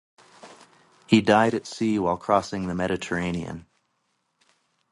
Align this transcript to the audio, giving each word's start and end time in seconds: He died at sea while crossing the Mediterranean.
He 1.05 1.21
died 1.21 1.53
at 1.53 1.67
sea 1.67 1.99
while 1.99 2.17
crossing 2.17 2.65
the 2.65 2.73
Mediterranean. 2.73 3.67